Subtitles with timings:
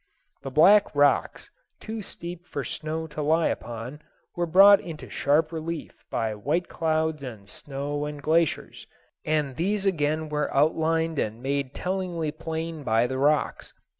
[0.41, 4.01] The black rocks, too steep for snow to lie upon,
[4.35, 8.87] were brought into sharp relief by white clouds and snow and glaciers,
[9.25, 13.73] and these again were outlined and made tellingly plain by the rocks.